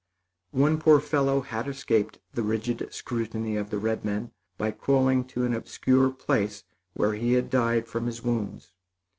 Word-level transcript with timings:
One 0.55 0.79
poor 0.79 0.99
fellow 0.99 1.41
had 1.41 1.67
escaped 1.67 2.17
the 2.33 2.41
rigid 2.41 2.91
scrutiny 2.91 3.55
of 3.55 3.69
the 3.69 3.77
red 3.77 4.03
men 4.03 4.31
by 4.57 4.71
crawling 4.71 5.23
to 5.25 5.45
an 5.45 5.53
obscure 5.53 6.09
place 6.09 6.63
where 6.95 7.13
he 7.13 7.33
had 7.33 7.51
died 7.51 7.87
from 7.87 8.07
his 8.07 8.23
wounds. 8.23 8.71